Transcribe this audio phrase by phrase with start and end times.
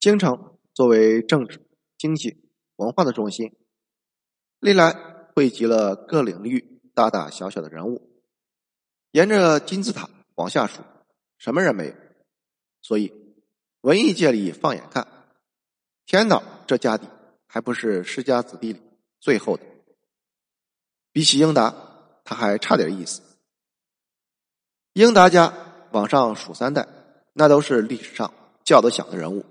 [0.00, 1.60] 京城作为政治、
[1.98, 2.42] 经济、
[2.76, 3.54] 文化的中心，
[4.58, 4.96] 历来
[5.34, 8.24] 汇集了各领域大大小小的人物。
[9.10, 10.80] 沿着金字塔往下数，
[11.36, 11.94] 什么人没有？
[12.80, 13.12] 所以，
[13.82, 15.06] 文艺界里放眼看，
[16.06, 17.06] 天岛这家底
[17.46, 18.80] 还不是世家子弟里
[19.20, 19.62] 最后的。
[21.12, 21.74] 比起英达，
[22.24, 23.20] 他还差点意思。
[24.94, 25.52] 英达家
[25.92, 26.88] 往上数三代，
[27.34, 28.32] 那都是历史上
[28.64, 29.44] 叫得响的人物。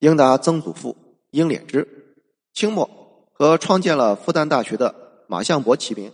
[0.00, 0.94] 英达曾祖父
[1.30, 2.16] 英敛之，
[2.52, 6.12] 清末和创建了复旦大学的马相伯齐名，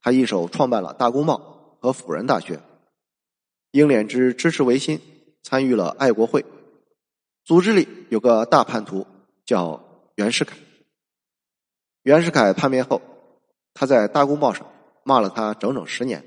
[0.00, 2.58] 他一手创办了大公报和辅仁大学。
[3.72, 4.98] 英敛之支持维新，
[5.42, 6.46] 参与了爱国会，
[7.44, 9.06] 组织里有个大叛徒
[9.44, 10.56] 叫袁世凯。
[12.02, 13.02] 袁世凯叛变后，
[13.74, 14.66] 他在大公报上
[15.04, 16.24] 骂了他整整十年。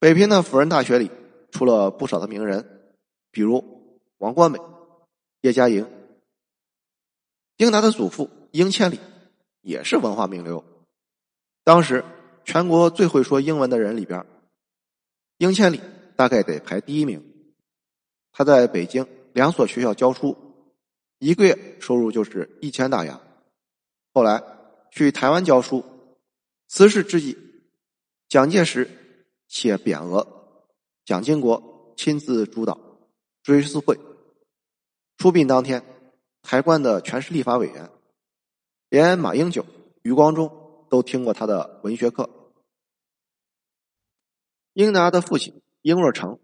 [0.00, 1.12] 北平的辅仁大学里
[1.52, 2.90] 出了不少的名人，
[3.30, 3.62] 比如
[4.18, 4.58] 王光美。
[5.44, 5.86] 叶嘉莹、
[7.58, 8.98] 英达的祖父英千里
[9.60, 10.64] 也是文化名流。
[11.64, 12.02] 当时
[12.46, 14.24] 全国最会说英文的人里边，
[15.36, 15.82] 英千里
[16.16, 17.22] 大概得排第一名。
[18.32, 20.34] 他在北京两所学校教书，
[21.18, 23.20] 一个月收入就是一千大洋。
[24.14, 24.42] 后来
[24.92, 25.84] 去台湾教书，
[26.68, 27.36] 辞世之际，
[28.30, 28.88] 蒋介石
[29.46, 30.26] 写匾额，
[31.04, 32.80] 蒋经国亲自主导
[33.42, 34.00] 追思会。
[35.24, 35.82] 出殡当天，
[36.42, 37.90] 抬棺的全是立法委员，
[38.90, 39.64] 连马英九、
[40.02, 42.28] 余光中都听过他的文学课。
[44.74, 46.38] 英达的父亲英若诚，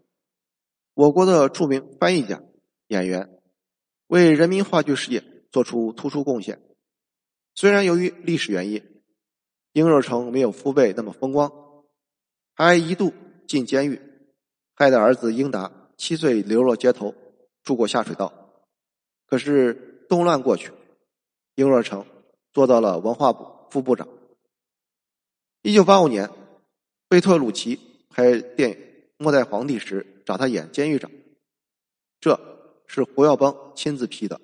[0.95, 2.43] 我国的著名翻译家、
[2.87, 3.39] 演员，
[4.07, 6.59] 为人民话剧事业做出突出贡献。
[7.55, 9.03] 虽然由于历史原因，
[9.75, 11.53] 英若诚没有父辈那么风光，
[12.55, 13.13] 还一度
[13.47, 14.01] 进监狱，
[14.75, 17.15] 害得儿子英达七岁流落街头，
[17.63, 18.33] 住过下水道。
[19.31, 20.73] 可是动乱过去，
[21.55, 22.05] 英若诚
[22.53, 24.09] 做到了文化部副部长。
[25.63, 26.29] 一九八五年，
[27.09, 27.79] 贝托鲁奇
[28.11, 28.77] 拍电影
[29.19, 31.09] 《末代皇帝》时找他演监狱长，
[32.21, 32.41] 这
[32.89, 34.41] 是胡耀邦亲自批的。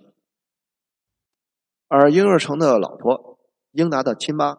[1.88, 3.41] 而英若诚的老婆
[3.72, 4.56] 英达的亲妈，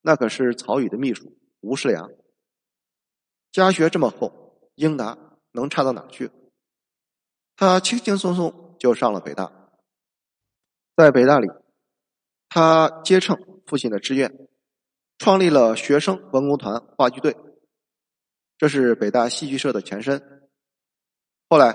[0.00, 2.10] 那可是曹禺的秘书吴世良。
[3.52, 5.18] 家学这么厚，英达
[5.52, 6.30] 能差到哪去？
[7.56, 8.67] 他轻轻松松。
[8.78, 9.52] 就上了北大，
[10.96, 11.48] 在北大里，
[12.48, 14.48] 他接承父亲的志愿，
[15.18, 17.36] 创立了学生文工团话剧队，
[18.56, 20.50] 这是北大戏剧社的前身。
[21.48, 21.74] 后来，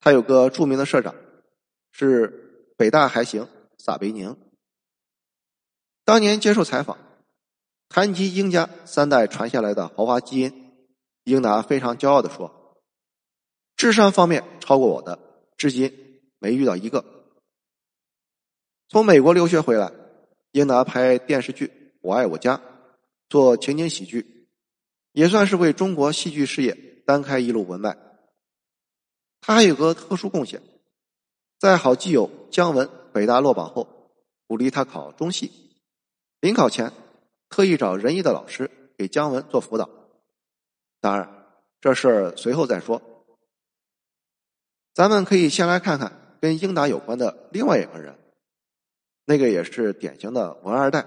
[0.00, 1.14] 他有个著名的社长，
[1.92, 4.36] 是北大还行撒贝宁。
[6.04, 6.98] 当年接受采访，
[7.88, 10.74] 谈及英家三代传下来的豪华基因，
[11.24, 12.80] 英达非常骄傲的说
[13.76, 15.18] ：“智商方面超过我的，
[15.56, 16.04] 至今。”
[16.38, 17.04] 没遇到一个。
[18.88, 19.92] 从美国留学回来，
[20.52, 21.66] 英达拍电视剧
[22.00, 22.56] 《我爱我家》，
[23.28, 24.48] 做情景喜剧，
[25.12, 27.96] 也算是为中国戏剧事业单开一路文脉。
[29.40, 30.62] 他还有个特殊贡献，
[31.58, 34.10] 在好基友姜文北大落榜后，
[34.46, 35.52] 鼓励他考中戏。
[36.40, 36.92] 临考前，
[37.48, 39.90] 特意找仁义的老师给姜文做辅导。
[41.00, 41.46] 当然，
[41.80, 43.02] 这事儿随后再说。
[44.94, 46.27] 咱们可以先来看看。
[46.40, 48.18] 跟英达有关的另外一个人，
[49.24, 51.04] 那个也是典型的文二代，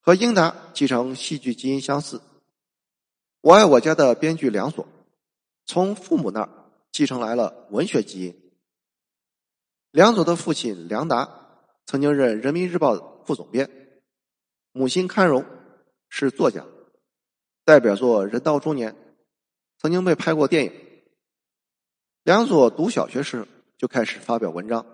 [0.00, 2.20] 和英达继承戏剧基因相似。
[3.40, 4.88] 我爱我家的编剧梁索，
[5.64, 6.48] 从父母那儿
[6.90, 8.52] 继承来了文学基因。
[9.90, 13.70] 梁左的父亲梁达曾经任《人民日报》副总编，
[14.72, 15.44] 母亲堪荣
[16.08, 16.64] 是作家，
[17.64, 18.92] 代表作《人到中年》，
[19.78, 20.85] 曾经被拍过电影。
[22.26, 23.46] 梁左读小学时
[23.78, 24.84] 就开始发表文章，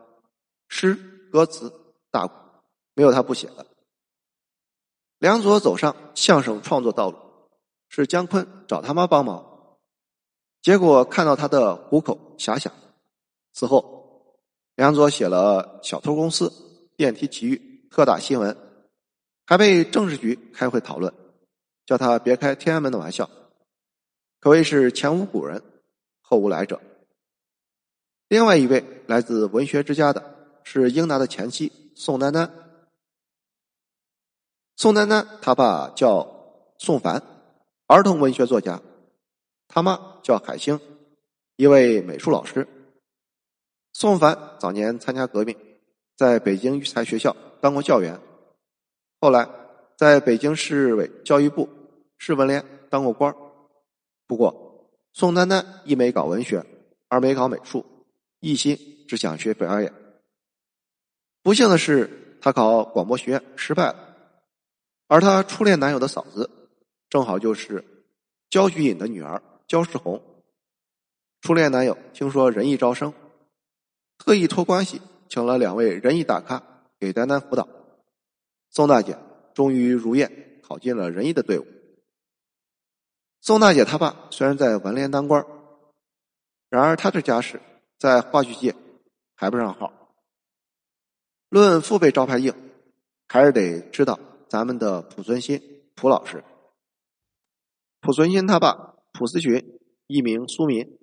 [0.69, 0.95] 诗
[1.33, 1.73] 歌词
[2.11, 2.35] 大鼓，
[2.93, 3.65] 没有他不写的。
[5.19, 7.17] 梁左走上相声创作道路，
[7.89, 9.79] 是姜昆找他妈帮忙，
[10.61, 12.71] 结果看到他的虎口遐想。
[13.55, 14.37] 此后，
[14.75, 16.49] 梁左写了《小偷公司》
[16.99, 17.57] 《电梯奇遇》
[17.91, 18.55] 《特大新闻》，
[19.47, 21.11] 还被政治局开会讨论，
[21.87, 23.31] 叫他别开天安门的玩笑，
[24.39, 25.63] 可谓是前无古人，
[26.21, 26.79] 后无来者。
[28.33, 32.51] 另外一位来自文学之家的是英达的前妻宋丹丹。
[34.75, 36.27] 宋丹丹他爸叫
[36.79, 37.23] 宋凡，
[37.87, 38.81] 儿童文学作家；
[39.69, 40.81] 他妈叫海星，
[41.57, 42.67] 一位美术老师。
[43.93, 45.55] 宋凡早年参加革命，
[46.17, 48.19] 在北京育才学校当过教员，
[49.21, 49.47] 后来
[49.99, 51.69] 在北京市委教育部
[52.17, 53.37] 市文联当过官
[54.27, 56.65] 不过，宋丹丹一没搞文学。
[57.09, 57.85] 二没搞美术，
[58.43, 59.93] 一心只想学表演。
[61.45, 64.17] 不幸的是，他考广播学院失败了，
[65.07, 66.51] 而他初恋男友的嫂子，
[67.09, 67.85] 正好就是
[68.51, 70.21] 焦菊隐的女儿焦世红。
[71.41, 73.15] 初恋男友听说仁义招生，
[74.19, 76.61] 特意托关系请了两位仁义大咖
[76.99, 77.69] 给丹丹辅导。
[78.71, 79.17] 宋大姐
[79.55, 81.67] 终于如愿考进了仁义的队伍。
[83.41, 85.47] 宋大姐她爸虽然在文联当官，
[86.71, 87.61] 然而她这家世
[88.03, 88.75] 在话剧界
[89.37, 89.93] 排不上号。
[91.49, 92.53] 论父辈招牌硬，
[93.29, 94.19] 还是得知道
[94.49, 95.63] 咱们的濮存昕
[95.95, 96.43] 濮老师。
[98.01, 99.79] 濮存昕他爸濮思群，
[100.09, 100.99] 艺名苏民。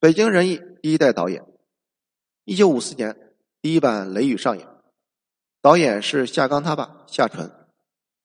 [0.00, 1.46] 北京人艺第一代导演，
[2.42, 3.32] 一九五四年
[3.62, 4.66] 第一版《雷雨》上映，
[5.62, 7.52] 导演是夏刚他爸夏纯，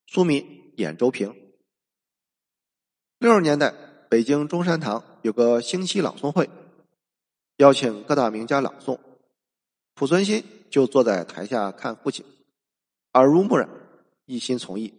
[0.07, 1.35] 苏民演周平。
[3.19, 3.71] 六十年代，
[4.09, 6.49] 北京中山堂有个星期朗诵会，
[7.61, 8.97] 邀请各大名家朗诵，
[9.93, 12.25] 濮存昕就坐在台下看父亲，
[13.13, 13.69] 耳濡目染，
[14.25, 14.95] 一心从艺。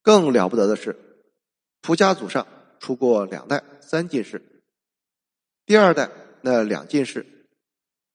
[0.00, 0.96] 更了不得的是，
[1.82, 2.46] 蒲家祖上
[2.78, 4.40] 出过两代三进士。
[5.66, 6.10] 第二代
[6.40, 7.26] 那两进士，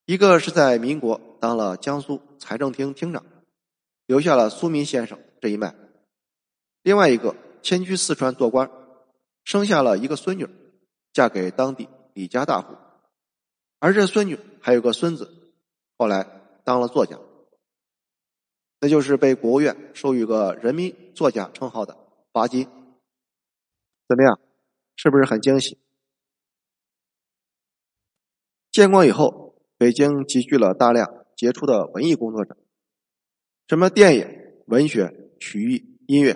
[0.07, 3.23] 一个是在民国当了江苏财政厅厅长，
[4.07, 5.75] 留下了苏民先生这一脉；
[6.81, 8.71] 另外一个迁居四川做官，
[9.43, 10.47] 生下了一个孙女，
[11.13, 12.75] 嫁给当地李家大户，
[13.79, 15.53] 而这孙女还有个孙子，
[15.97, 16.27] 后来
[16.63, 17.17] 当了作家，
[18.81, 21.97] 那就是被国务院授予个人民作家称号的
[22.31, 22.67] 巴金。
[24.07, 24.39] 怎么样，
[24.95, 25.77] 是不是很惊喜？
[28.71, 32.57] 建国以后，北京集聚了大量杰出的文艺工作者，
[33.67, 34.27] 什么电影、
[34.67, 36.35] 文学、曲艺、音乐，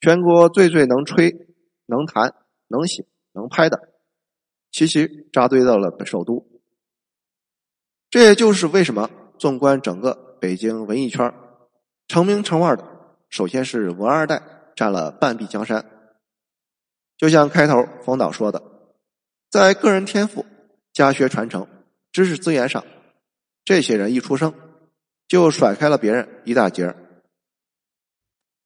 [0.00, 1.48] 全国最最能吹、
[1.86, 2.34] 能弹、
[2.68, 3.93] 能写、能拍的，
[4.74, 6.48] 齐齐扎堆到了首都。
[8.10, 11.32] 这也就是为什么，纵观整个北京文艺圈，
[12.08, 12.84] 成名成腕的，
[13.28, 14.42] 首先是文二代
[14.74, 15.88] 占了半壁江山。
[17.16, 18.64] 就像开头冯导说的，
[19.48, 20.44] 在个人天赋。
[20.92, 21.66] 家学传承、
[22.12, 22.84] 知识资源上，
[23.64, 24.54] 这些人一出生
[25.26, 26.94] 就甩开了别人一大截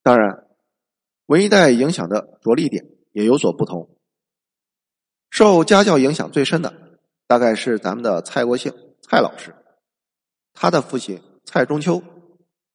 [0.02, 0.46] 当然，
[1.24, 3.97] 文艺代影响的着力点也有所不同。
[5.30, 6.74] 受家教影响最深的，
[7.26, 9.54] 大概是咱们的蔡国庆蔡老师。
[10.54, 12.02] 他的父亲蔡中秋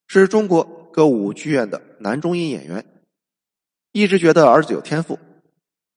[0.06, 2.86] 是中国歌舞剧院的男中音演员，
[3.92, 5.18] 一直觉得儿子有天赋，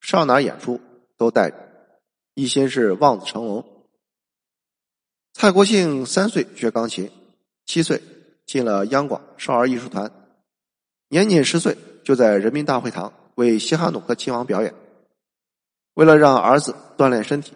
[0.02, 0.82] 上哪演出
[1.18, 1.58] 都带着。
[2.34, 3.66] 一心是望子成龙。
[5.34, 7.12] 蔡国庆三岁学钢琴，
[7.66, 8.02] 七岁
[8.46, 10.12] 进了央广少儿艺术团，
[11.10, 14.74] 年仅十岁就在人民大会堂为西哈努克亲王表演。
[15.98, 17.54] 为了让儿子锻炼身体，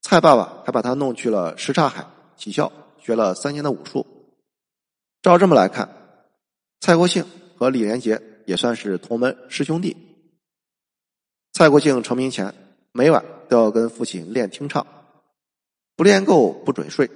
[0.00, 2.06] 蔡爸爸还把他弄去了什刹海
[2.38, 4.06] 体校学了三年的武术。
[5.20, 5.88] 照这么来看，
[6.80, 7.24] 蔡国庆
[7.58, 9.94] 和李连杰也算是同门师兄弟。
[11.52, 12.54] 蔡国庆成名前。
[12.96, 14.86] 每晚都要跟父亲练听唱，
[15.96, 17.10] 不练够不准睡。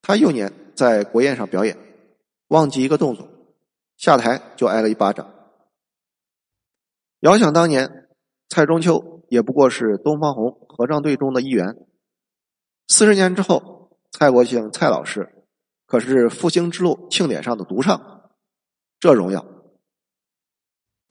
[0.00, 1.76] 他幼年在国宴上表演，
[2.46, 3.28] 忘记一个动作，
[3.96, 5.28] 下台就挨了一巴掌。
[7.18, 8.03] 遥想当年，
[8.54, 11.74] 蔡中秋也不过是东方红合唱队中的一员。
[12.86, 15.44] 四十年之后，蔡国庆蔡老师
[15.86, 18.30] 可是复兴之路庆典上的独唱，
[19.00, 19.44] 这荣耀。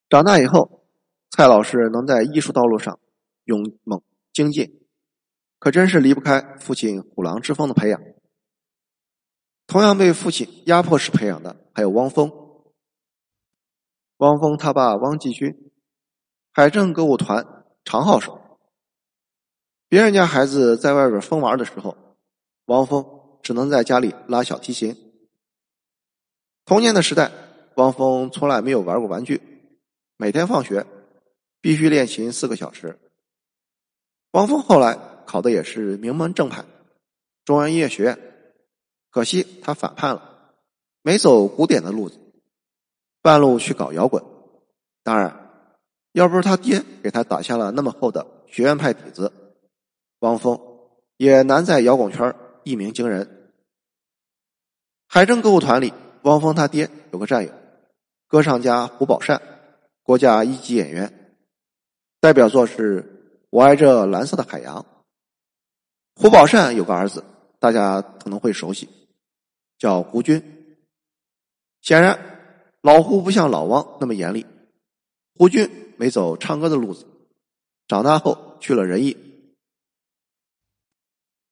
[0.07, 0.85] 长大以后，
[1.31, 2.97] 蔡老师能在艺术道路上。
[3.43, 4.01] 勇猛
[4.31, 4.87] 精进，
[5.59, 8.01] 可真是离不开父亲虎狼之风的培养。
[9.67, 12.31] 同样被父亲压迫式培养的还有汪峰。
[14.19, 15.72] 汪峰他爸汪继军，
[16.55, 18.39] 海政歌舞团长号手。
[19.89, 21.97] 别人家孩子在外边疯玩的时候，
[22.65, 23.03] 汪峰
[23.41, 24.95] 只能在家里拉小提琴。
[26.63, 27.31] 童年的时代，
[27.75, 29.41] 汪峰从来没有玩过玩具，
[30.15, 30.85] 每天放学
[31.59, 32.99] 必须练琴四个小时。
[34.33, 34.95] 汪峰后来
[35.25, 36.63] 考的也是名门正派，
[37.45, 38.19] 中央音乐学院，
[39.09, 40.53] 可惜他反叛了，
[41.01, 42.19] 没走古典的路子，
[43.23, 44.23] 半路去搞摇滚。
[45.01, 45.42] 当然，
[46.13, 49.31] 要不是他爹给他打下了那么厚的学院派底子，
[50.19, 50.59] 汪峰
[51.17, 53.51] 也难在摇滚圈一鸣惊人。
[55.07, 57.51] 海政歌舞团里，汪峰他爹有个战友，
[58.27, 59.41] 歌唱家胡宝善，
[60.01, 61.35] 国家一级演员，
[62.19, 63.09] 代表作是。
[63.53, 64.83] 我爱这蓝色的海洋。
[66.15, 67.23] 胡宝善有个儿子，
[67.59, 68.89] 大家可能会熟悉，
[69.77, 70.41] 叫胡军。
[71.79, 72.17] 显然，
[72.81, 74.43] 老胡不像老汪那么严厉。
[75.35, 77.05] 胡军没走唱歌的路子，
[77.87, 79.17] 长大后去了仁义，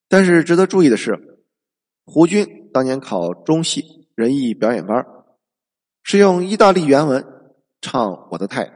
[0.07, 1.43] 但是值得注意的是，
[2.05, 5.05] 胡军当年考中戏人艺表演班，
[6.03, 7.25] 是用意大利原文
[7.81, 8.73] 唱《我的太阳》。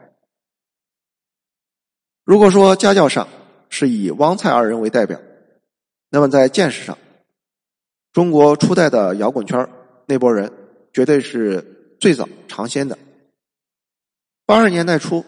[2.23, 3.27] 如果说家教上
[3.69, 5.21] 是以汪蔡二人为代表，
[6.09, 6.97] 那么在见识上，
[8.11, 9.69] 中国初代的摇滚圈
[10.07, 10.51] 那波人
[10.91, 12.97] 绝对是最早尝鲜的。
[14.47, 15.25] 八十年代初，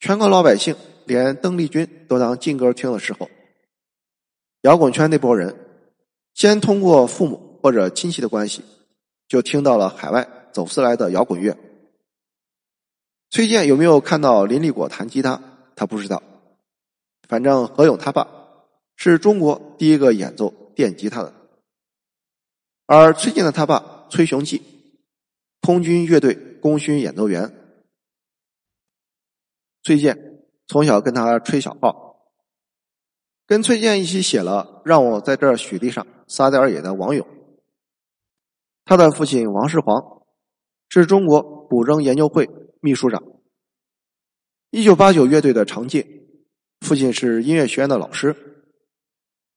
[0.00, 0.74] 全国老百姓
[1.06, 3.30] 连邓丽君都当劲歌听的时候，
[4.62, 5.54] 摇滚圈那波人
[6.34, 8.64] 先通过父母或者亲戚的关系，
[9.28, 11.56] 就听到了海外走私来的摇滚乐。
[13.30, 15.40] 崔健有没有看到林立果弹吉他？
[15.76, 16.20] 他不知道。
[17.28, 18.26] 反正何勇他爸
[18.96, 21.32] 是中国第一个演奏电吉他的，
[22.86, 24.60] 而崔健的他爸崔雄记，
[25.60, 27.54] 空军乐队功勋演奏员。
[29.88, 32.28] 崔健从小跟他吹小号，
[33.46, 37.26] 跟崔健一起写了《让我在这雪地上撒点野》的王勇。
[38.84, 40.26] 他的父亲王世煌
[40.90, 42.50] 是中国古筝研究会
[42.82, 43.22] 秘书长。
[44.68, 46.04] 一九八九乐队的常进。
[46.80, 48.36] 父亲是音乐学院的老师，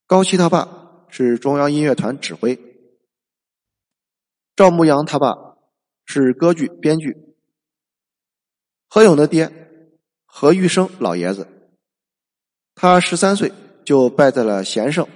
[0.07, 2.57] 高七他爸是中央音乐团指挥，
[4.55, 5.57] 赵牧阳他爸
[6.05, 7.35] 是歌剧编剧，
[8.87, 9.57] 何勇的爹
[10.33, 11.45] 何玉生老爷子，
[12.73, 13.51] 他十三岁
[13.83, 15.07] 就拜在了贤圣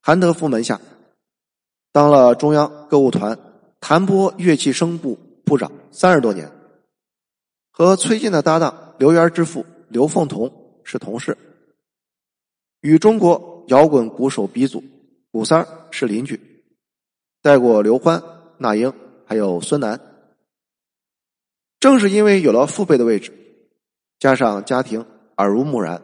[0.00, 0.80] 韩德福门下，
[1.92, 3.38] 当了中央歌舞团
[3.80, 6.50] 弹拨乐器声部部长三十多年，
[7.70, 10.50] 和崔健的搭档刘源之父刘凤桐。
[10.82, 11.38] 是同事，
[12.80, 14.82] 与中国摇滚鼓手鼻祖
[15.30, 16.40] 古三是邻居，
[17.42, 18.20] 带过刘欢、
[18.58, 18.92] 那英，
[19.24, 20.00] 还有孙楠。
[21.78, 23.32] 正是因为有了父辈的位置，
[24.20, 25.06] 加上家庭
[25.38, 26.02] 耳濡目染，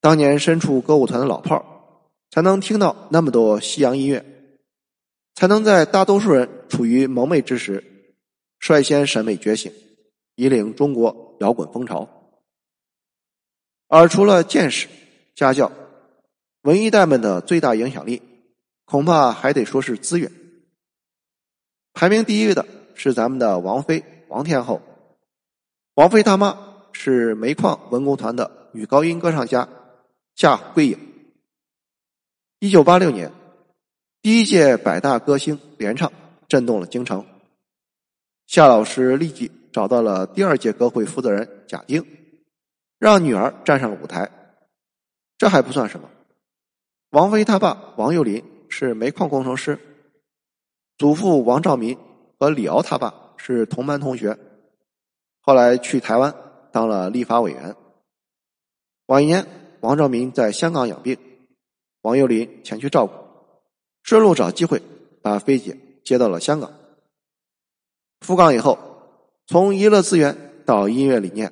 [0.00, 1.64] 当年身处歌舞团的老炮儿，
[2.30, 4.26] 才能听到那么多西洋音乐，
[5.36, 7.84] 才能在大多数人处于蒙昧之时，
[8.58, 9.72] 率先审美觉醒，
[10.34, 12.08] 引领中国摇滚风潮。
[13.86, 14.88] 而除了见识、
[15.36, 15.70] 家教，
[16.62, 18.20] 文艺代们的最大影响力，
[18.84, 20.32] 恐怕还得说是资源。
[21.94, 24.82] 排名第一的是咱们的王菲，王天后。
[25.94, 29.68] 王菲大妈是煤矿文工团的女高音歌唱家
[30.34, 30.98] 夏桂颖。
[32.58, 33.30] 一九八六年，
[34.22, 36.10] 第一届百大歌星联唱
[36.48, 37.24] 震动了京城，
[38.46, 42.04] 夏老师立即找到了第二届歌会负责人贾丁。
[42.98, 44.30] 让女儿站上了舞台，
[45.36, 46.08] 这还不算什么。
[47.10, 49.78] 王菲他爸王佑林是煤矿工程师，
[50.96, 51.96] 祖父王兆民
[52.38, 54.36] 和李敖他爸是同班同学，
[55.42, 56.34] 后来去台湾
[56.76, 57.74] 当了立法委员。
[59.06, 59.46] 晚年，
[59.80, 61.16] 王兆民在香港养病，
[62.02, 63.14] 王佑林前去照顾，
[64.02, 64.82] 顺路找机会
[65.22, 66.70] 把菲姐接到了香港。
[68.20, 68.78] 赴港以后，
[69.46, 71.50] 从娱乐资源到音乐理念，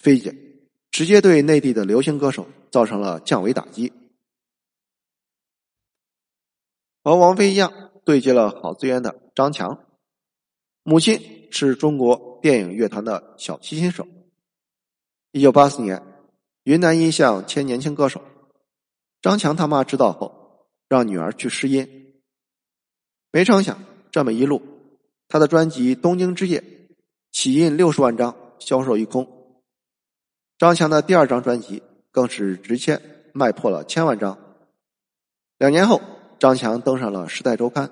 [0.00, 0.34] 菲姐。
[0.90, 3.92] 直接对内地的流行歌手造成了降维打击。
[7.04, 9.86] 和王菲一样对接了好资源的张强，
[10.82, 14.08] 母亲是中国电影乐团的小提琴手。
[15.30, 16.02] 一九八四年，
[16.62, 18.22] 云南音像签年轻歌手，
[19.20, 22.14] 张强他妈知道后，让女儿去试音。
[23.30, 24.62] 没成想，这么一路，
[25.28, 26.60] 他的专辑《东京之夜》
[27.30, 29.28] 起印六十万张，销售一空。
[30.56, 32.98] 张强的第二张专辑更是直接
[33.34, 34.38] 卖破了千万张。
[35.58, 36.00] 两年后，
[36.38, 37.86] 张强登上了《时代周刊》。